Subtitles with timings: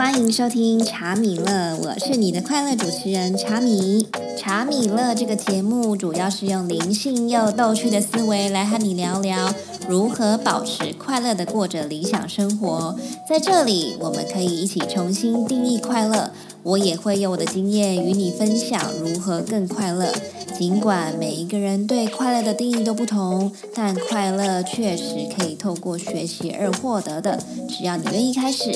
[0.00, 4.08] 欢迎收听茶米乐，我是你的快乐主持人茶米。
[4.34, 9.52] 茶米乐这个节目主要是用灵性又逗趣的思维来和你聊聊
[9.86, 12.98] 如何保持快乐的过着理想生活。
[13.28, 16.30] 在这里，我们可以一起重新定义快乐。
[16.62, 20.10] 我也会用我的经验与你分享如何更快乐。
[20.58, 27.38] 尽管每一个人对快乐的定义都不同，但快乐确实可以透过学习而获得的。
[27.68, 28.72] 只要你愿意开始，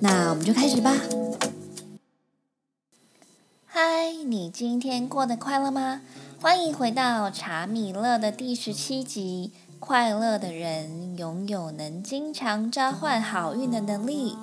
[0.00, 0.94] 那我们就开始吧。
[3.66, 6.02] 嗨，你今天过得快乐吗？
[6.40, 9.52] 欢迎回到茶米乐的第十七集。
[9.80, 14.36] 快乐的人拥有能经常召唤好运的能力。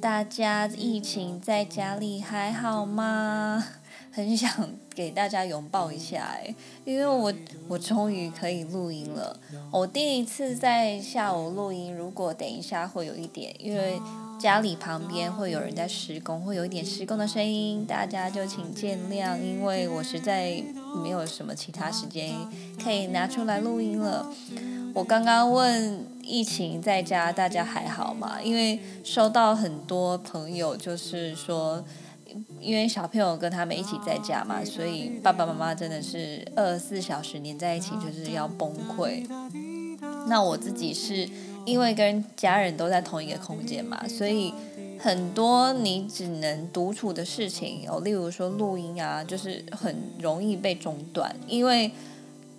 [0.00, 3.64] 大家疫情在家里还好吗？
[4.10, 7.34] 很想给大家拥抱一下哎，因为我
[7.68, 9.38] 我终于可以录音了。
[9.72, 14.00] 我第一次在下午录音，如果等一下会有一点，因为
[14.44, 20.62] 家里旁边会有人在施工，会有一点施工的声音，大家就请见谅，因为我实在
[21.02, 22.30] 没有什么其他时间
[22.78, 24.30] 可以拿出来录音了。
[24.92, 28.36] 我刚刚问疫情在家大家还好吗？
[28.42, 31.82] 因为收到很多朋友就是说，
[32.60, 39.26] 因为小朋友跟他们一起在家嘛，所以爸爸妈妈真的是二十四小时黏在一起，就是要崩溃。
[40.28, 41.26] 那我自己是
[41.64, 44.52] 因为跟家人都在同一个空间嘛，所以
[44.98, 51.90] 很多你只能独处的事情，哦，例如说录音啊，就是很容易被中断，因为。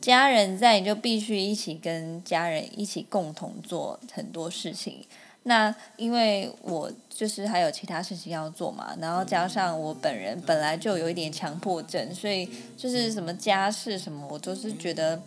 [0.02, 5.04] 家人在，你就必须一起跟家人一起共同做很多事情。
[5.44, 15.20] 那因为我就是还有其他事情要做嘛，然后加上我本人本来就有一点强迫症，所以就是什么家事什么，我都是觉得，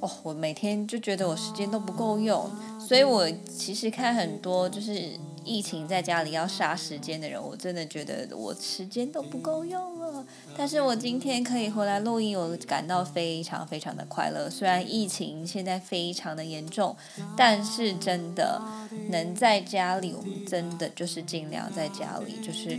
[0.00, 5.18] 哦，我每天就觉得我时间都不够用，所以我其实看很多就是。
[5.44, 10.22] 疫情在家里要杀时间的人，我真的觉得我时间都不够用了。
[10.54, 14.50] 但是我今天可以回来录音，我感到非常非常的快乐。
[14.50, 16.94] 虽然疫情现在非常的严重，
[17.34, 18.60] 但是真的
[19.08, 22.78] 能在家里，我们真的就是尽量在家里，就是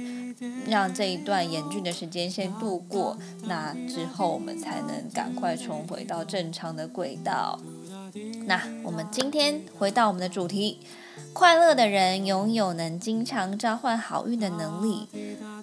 [0.67, 3.17] 让这一段严峻的时间先度过。
[3.44, 7.59] 那之后我们才能赶快重回到正常的轨道。
[8.45, 10.79] 那我们今天回到我们的主题。
[11.33, 15.07] 快乐的人拥有能经常召唤好运的能力。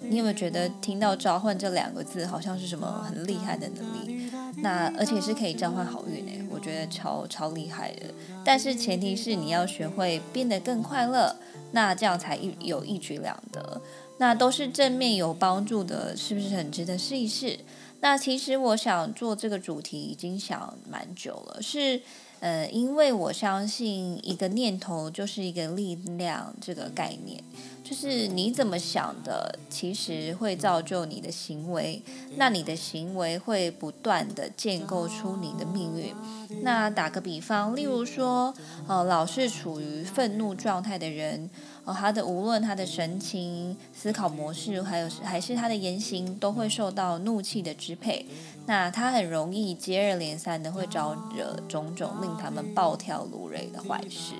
[0.03, 4.31] 你有没有觉得听到“召唤”这两个字，好像是什么很厉害的能力？
[4.57, 8.05] 那而且是可以召唤好运诶，我觉得超超厉害的。
[8.45, 11.35] 但是前提是你要学会变得更快乐，
[11.71, 13.81] 那这样才一有一举两得。
[14.17, 17.59] 那都是正面有帮助的，是不是很值得试一试？
[17.99, 22.01] 那其实我想做这个主题已经想蛮久了，是。
[22.39, 27.43] 呃，因为我相信一个念头就是一个力量，这个概念
[27.87, 32.01] 就是你怎么想的，其实会造就你的行为，
[32.35, 36.13] 那你的行为会不断的建构出你的命运。
[36.63, 38.53] 那打个比方，例如说，
[38.87, 41.49] 呃，老是处于愤怒状态的人。
[41.85, 48.25] 哦，他的无论他的神情、思考模式，还有还是他的言行，都会受到怒气的支配。
[48.65, 54.33] 那他很容易接二连三的会招惹种种令他们暴跳如雷的坏事。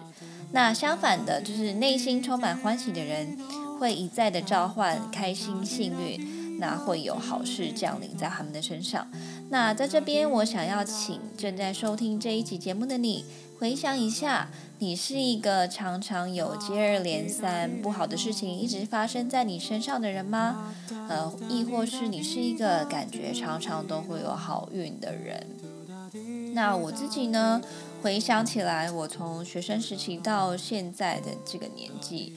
[0.51, 3.37] 那相反的，就是内心充满欢喜的人，
[3.79, 9.07] 会一再的召唤开心、幸运，那会有好事降临在他们的身上。
[9.49, 13.25] 那在这边，我想要请正在收听这一集节目的你。
[13.59, 20.73] 回想一下，你是一个常常有接二连三不好的事情一直发生在你身上的人吗？
[21.09, 25.47] 呃，亦或是你是一个感觉常常都会有好运的人？
[26.53, 27.59] 那我自己呢？
[28.07, 32.33] 回想起来，我从学生时期到现在的这个年纪，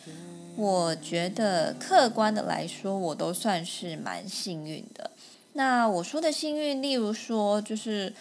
[0.56, 5.12] 我觉得客观的来说，我都算是蛮幸运的。
[5.52, 8.12] 那我说的幸运，例如说，就是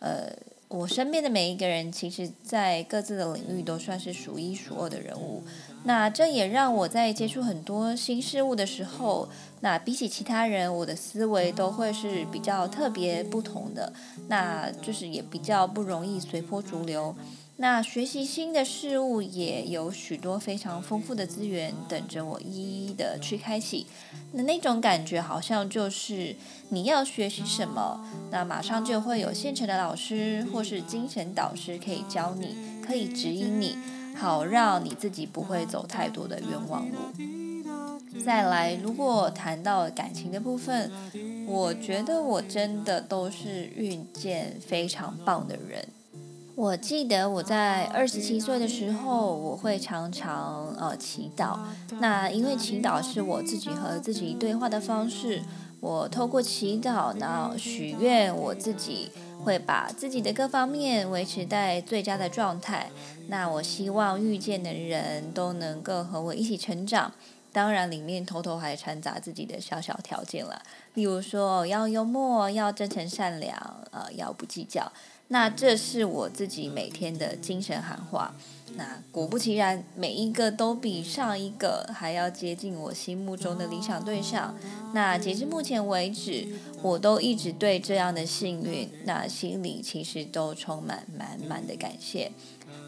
[0.00, 0.30] 呃。
[0.68, 5.42] 我身边的每一个人，其实，在各自的领域都算是数一数二的人物。
[5.84, 9.28] 那这也让我在接触很多新事物的时候，
[9.60, 13.92] 那比起其他人，我的思维都会是比较特别不同的。
[14.28, 17.14] 那就是也比较不容易随波逐流。
[17.60, 23.84] 那学习新的事物也有许多非常丰富的资源等着我一一的去开启。
[24.32, 26.36] 那那种感觉好像就是
[26.68, 28.00] 你要学习什么，
[28.30, 32.54] 那马上就会有现成的老师或是精神导师可以教你，
[32.86, 33.76] 可以指引你，
[34.18, 36.96] 好让你自己不会走太多的冤枉路。
[38.24, 40.90] 再来，如果谈到感情的部分，
[41.46, 45.86] 我觉得我真的都是遇见非常棒的人。
[46.56, 51.56] 我记得我在二十七岁的时候，我会常常呃祈祷。
[52.00, 55.40] 那因为祈祷是我自己和自己对话的方式，
[55.78, 59.12] 我透过祈祷，然后许愿，我自己
[59.44, 62.90] 会把自己的各方面维持在最佳的状态。
[63.28, 67.12] 那我希望遇见的人都能够和我一起成长。
[67.50, 70.62] 当然，里面偷偷还掺杂自己的小小条件了，
[70.94, 73.56] 例如说要幽默，要真诚善良，
[73.90, 74.92] 呃，要不计较。
[75.28, 78.34] 那这是我自己每天的精神喊话。
[78.76, 84.54] 那果不其然，每一个都比上一个还要接近我心目中的理想对象。
[84.92, 86.46] 那截至目前为止，
[86.82, 92.30] 我都一直对这样的幸运，那心里其实都充满满满的感谢。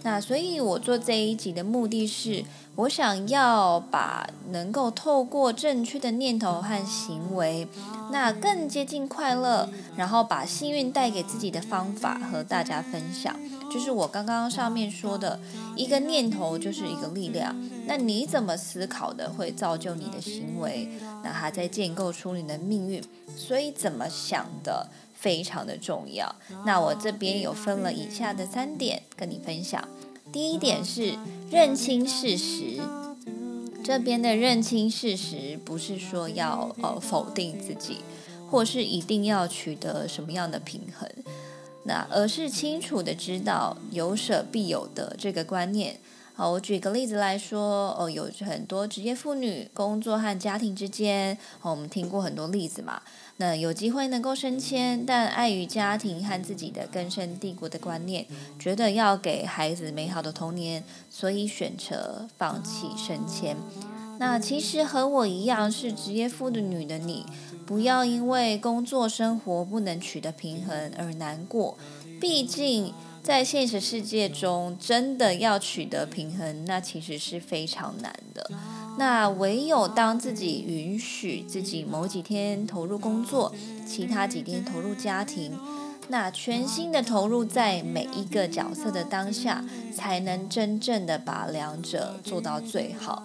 [0.03, 2.43] 那所以，我做这一集的目的是，
[2.77, 7.69] 我想要把能够透过正确的念头和行为，
[8.11, 13.37] 那更接近快乐，然后把幸运带给自己的方法和大家分享。
[13.71, 15.39] 就是我刚刚上面说的，
[15.77, 17.55] 一个念头就是一个力量。
[17.87, 20.89] 那你怎么思考的，会造就你的行为，
[21.23, 23.01] 那它在建构出你的命运。
[23.37, 24.89] 所以，怎么想的？
[25.21, 26.35] 非常的重要。
[26.65, 29.87] 那我这边有分了以下的三点跟你分享。
[30.33, 31.15] 第一点是
[31.51, 32.81] 认清事实。
[33.83, 37.99] 这边的认清事实，不是说要呃否定自己，
[38.51, 41.09] 或是一定要取得什么样的平衡，
[41.85, 45.99] 那而是清楚的知道有舍必有得这个观念。
[46.41, 53.03] 好，我举个例子来说，哦，有很多职业妇女工作和家庭之间，我们听过很多例子嘛。
[53.37, 58.25] 那有机会能够升迁，但碍于家庭和自己的根深蒂固的观念，
[58.59, 63.55] 觉得要给孩子美好的童年，所以选择放弃升迁。
[64.19, 67.27] 那其实和我一样是职业妇女的你，
[67.67, 71.77] 不要因为工作生活不能取得平衡而难过。
[72.19, 78.51] 毕竟在现实世界中，真的要取得平衡，那其实是非常难的。
[78.99, 83.55] 那唯有当自己允许自己某几天投入工作，
[83.87, 85.53] 其他几天投入家庭，
[86.09, 89.65] 那全心的投入在每一个角色的当下，
[89.95, 93.23] 才能真正的把两者做到最好。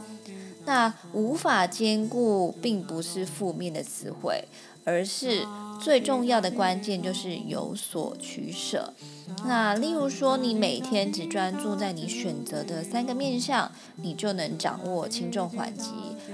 [0.65, 4.47] 那无法兼顾，并不是负面的词汇，
[4.85, 5.45] 而是
[5.81, 8.93] 最重要的关键就是有所取舍。
[9.45, 15.89] 那例如说，你每天只专注在你选择的三个面向，你就能掌握轻重缓急，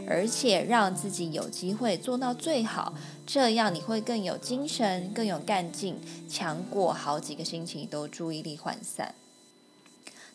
[0.08, 2.94] 而且让自己有机会做到最好。
[3.26, 5.96] 这样你会更有精神，更有干劲，
[6.30, 9.16] 强过好几个星期都注意力涣散。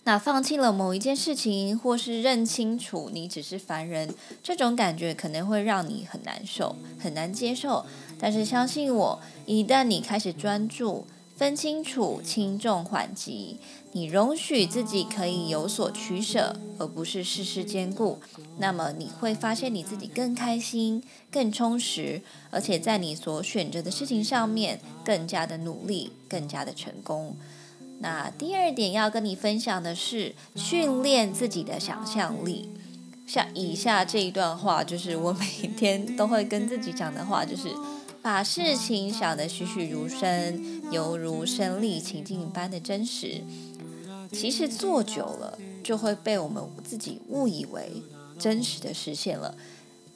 [0.06, 7.84] 那放弃了某一件事情，或是认清楚你只是凡人，这种感觉可能会让你很难受，很难接受。
[8.16, 11.04] 但是相信我，一旦你开始专注。
[11.36, 13.58] 分清楚轻重缓急，
[13.92, 18.18] 你容许自己可以有所取舍，而不是事事兼顾。
[18.56, 27.36] 那么你会发现你自己更开心、更充实，而且在你所选择的事情上面更加的努力、更加的成功。
[27.98, 32.70] 那第二点要跟你分享的是，训练自己的想象力。
[33.26, 35.46] 像以下这一段话，就是我每
[35.76, 37.70] 天都会跟自己讲的话，就是。
[38.22, 43.40] 把事情想得栩栩如生，犹如身历情境般的真实。
[44.32, 48.02] 其实做久了，就会被我们自己误以为
[48.36, 49.54] 真实的实现了。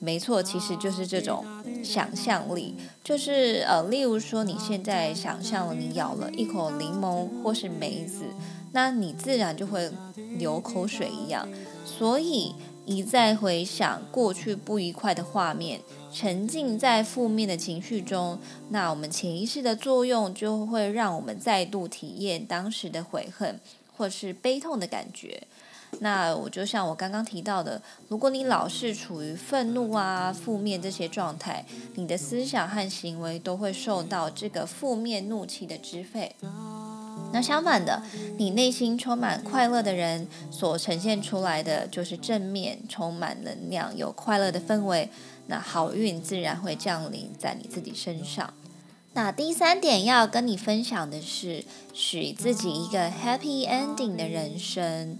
[0.02, 1.45] 没错，其实就是这种
[1.85, 8.25] 想象力，就是呃，例如说你现在想象了你咬了一口柠檬或是梅子，
[8.73, 9.90] 那你自然就会
[10.38, 11.47] 流口水一样。
[11.85, 12.54] 所以
[12.87, 15.80] 一再回想过去不愉快的画面。
[16.12, 18.38] 沉浸在负面的情绪中，
[18.71, 23.61] 那我们潜意识的作用就会让我们再度体验当时的悔恨
[23.97, 25.42] 或是悲痛的感觉。
[25.99, 31.66] 那我就像我刚刚提到的，如果你老是处于愤怒啊、负面这些状态，
[31.97, 36.35] 你的思想和行为都会受到这个负面怒气的支配。
[37.32, 38.02] 那相反的，
[38.38, 45.11] 你内心充满快乐的人所呈现出来的就是正面、充满能量、有快乐的氛围。
[45.47, 48.54] 那好运自然会降临在你自己身上。
[49.12, 55.18] 那第三点要跟你分享的是，许自己一个 happy ending 的人生。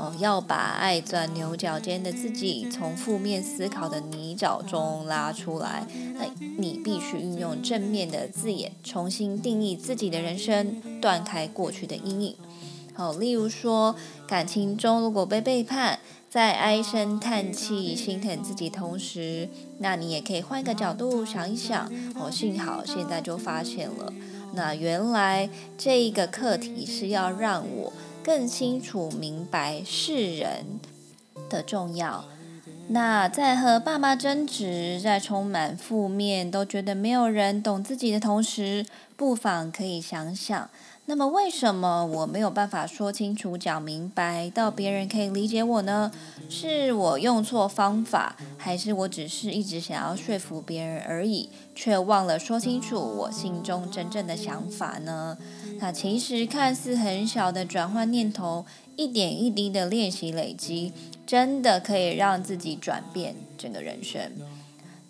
[0.00, 5.86] 哦，要把爱钻牛角尖的自己从负面思考的泥沼中拉出来。
[6.14, 6.24] 那
[6.56, 12.36] 你必须运用正面的字眼，重新定义自己的人生，断开过去的阴影。
[12.94, 13.94] 好，例如说，
[14.26, 15.98] 感情中如果被背叛。
[16.30, 21.92] 在唉声叹气、心疼自己同时，那你也可以换个角度想一想。
[22.14, 24.12] 哦，幸好现在就发现了，
[24.54, 27.92] 那原来这一个课题是要让我
[28.30, 30.64] 更清楚明白世人
[31.48, 32.24] 的重要。
[32.90, 38.86] 那在和爸妈争执，在充满负面，都觉得没有人懂自己的同时，
[39.20, 40.70] 不妨可以想想。
[41.04, 46.10] 那么，为什么我没有办法说清楚、讲明白，到别人可以理解我呢？
[46.48, 55.36] 是我用错方法，还是我只是一直想要说服别人而已，却忘了说清楚我心中真正的想法呢？
[55.80, 58.64] 那其实看似很小的转换念头，
[58.96, 60.94] 一点一滴的练习累积，
[61.26, 64.32] 真的可以让自己转变整个人生。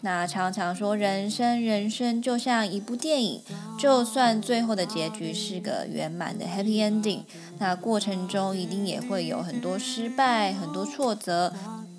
[0.03, 3.43] 那常常说，人生人生就像一部电影，
[3.79, 7.21] 就算最后的结局是个圆满的 happy ending，
[7.59, 11.53] 那过程中一定也会有很多失败、很多挫折、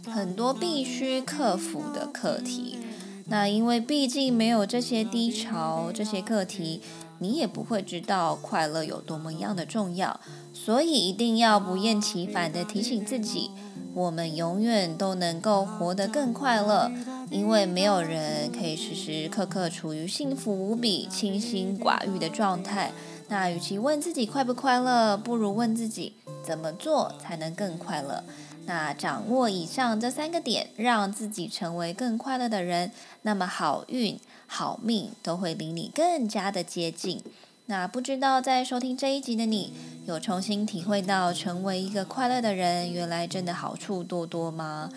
[0.07, 2.79] 很多必须克服的课题。
[3.27, 6.81] 那因为毕竟没有这些低潮、这些课题，
[7.19, 10.19] 你也不会知道快乐有多么样的重要。
[10.53, 13.51] 所以一定要不厌其烦的提醒自己，
[13.93, 16.91] 我们永远都能够活得更快乐。
[17.29, 22.91] 因为没有人可以时时刻刻处于幸福无比、清心寡欲的状态。
[23.29, 28.23] 那与其问自己快不快乐，不如问自己怎么做才能更快乐。
[28.65, 37.23] 那掌握以上这三个点，让自己成为更快乐的人，那么好运、好命都会离你更加的接近。
[37.67, 39.73] 那不知道在收听这一集的你，
[40.05, 44.89] 有重新体会到成为一个快乐的人，原来真的好处多多吗？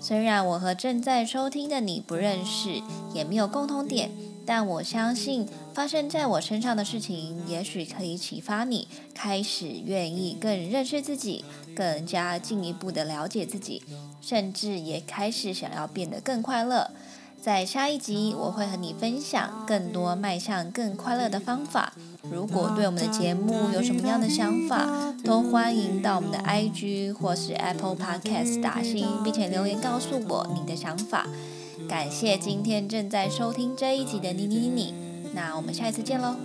[0.00, 2.80] 虽然我和正在收听的你不认识，
[3.12, 4.10] 也没有共同点，
[4.46, 11.44] 但我相信发生在我身上的事情，也许可以启发你，开始愿意更认识自己，
[11.76, 13.82] 更加进一步的了解自己，
[14.22, 16.92] 甚至也开始想要变得更快乐。
[17.40, 21.92] 在下一集，我会和你分享更多迈向更快乐的方法。
[22.30, 31.26] 如果对我们的节目有什么样的想法，都欢迎到我们的 IG 或是 Apple Podcast 打星，并且留言告诉我你的想法。
[31.88, 34.94] 感谢今天正在收听这一集的你你你，
[35.34, 36.36] 那我们下一次见喽！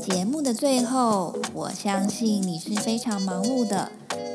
[0.00, 3.90] 节目的最后，我相信你是非常忙碌的。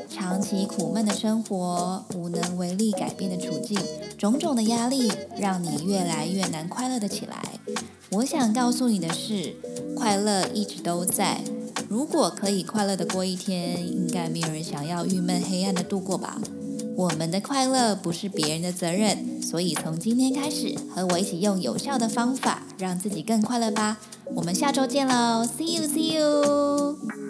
[0.08, 3.78] 长期苦闷的生活，无能为力改变的处境，
[4.18, 7.42] 种种的压力，让你越来越难快乐的起来。
[8.10, 9.56] 我想告诉你的是，
[9.96, 11.40] 快乐一直都在。
[11.88, 16.38] 如果可以快乐的过一天，应该没有人想要郁闷黑暗的度过吧？
[16.94, 23.98] 我们的快乐不是别人的责任，所以从今天开始，和我一起用有效的方法，让自己更快乐吧。
[24.34, 27.21] 我们下周见喽，See you，See you。